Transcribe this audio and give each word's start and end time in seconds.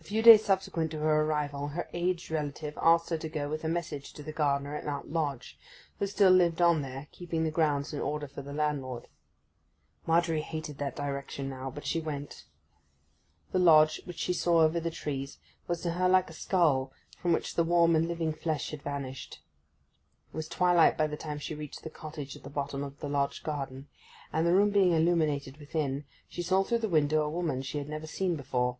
A 0.00 0.04
few 0.12 0.20
days 0.20 0.44
subsequent 0.44 0.90
to 0.90 0.98
her 0.98 1.22
arrival 1.22 1.68
her 1.68 1.88
aged 1.92 2.28
relative 2.28 2.76
asked 2.82 3.08
her 3.10 3.16
to 3.18 3.28
go 3.28 3.48
with 3.48 3.62
a 3.62 3.68
message 3.68 4.12
to 4.14 4.22
the 4.24 4.32
gardener 4.32 4.74
at 4.74 4.84
Mount 4.84 5.12
Lodge 5.12 5.56
(who 6.00 6.08
still 6.08 6.32
lived 6.32 6.60
on 6.60 6.82
there, 6.82 7.06
keeping 7.12 7.44
the 7.44 7.52
grounds 7.52 7.94
in 7.94 8.00
order 8.00 8.26
for 8.26 8.42
the 8.42 8.52
landlord). 8.52 9.06
Margery 10.04 10.42
hated 10.42 10.78
that 10.78 10.96
direction 10.96 11.48
now, 11.48 11.70
but 11.70 11.86
she 11.86 12.00
went. 12.00 12.46
The 13.52 13.60
Lodge, 13.60 14.02
which 14.04 14.18
she 14.18 14.32
saw 14.32 14.62
over 14.62 14.80
the 14.80 14.90
trees, 14.90 15.38
was 15.68 15.82
to 15.82 15.92
her 15.92 16.08
like 16.08 16.28
a 16.28 16.32
skull 16.34 16.92
from 17.16 17.32
which 17.32 17.54
the 17.54 17.64
warm 17.64 17.94
and 17.94 18.08
living 18.08 18.32
flesh 18.34 18.72
had 18.72 18.82
vanished. 18.82 19.38
It 20.32 20.36
was 20.36 20.48
twilight 20.48 20.98
by 20.98 21.06
the 21.06 21.16
time 21.16 21.38
she 21.38 21.54
reached 21.54 21.84
the 21.84 21.90
cottage 21.90 22.34
at 22.36 22.42
the 22.42 22.50
bottom 22.50 22.82
of 22.82 22.98
the 22.98 23.08
Lodge 23.08 23.44
garden, 23.44 23.86
and, 24.32 24.44
the 24.44 24.52
room 24.52 24.70
being 24.70 24.90
illuminated 24.90 25.58
within, 25.58 26.04
she 26.28 26.42
saw 26.42 26.64
through 26.64 26.78
the 26.78 26.88
window 26.88 27.22
a 27.22 27.30
woman 27.30 27.62
she 27.62 27.78
had 27.78 27.88
never 27.88 28.08
seen 28.08 28.34
before. 28.34 28.78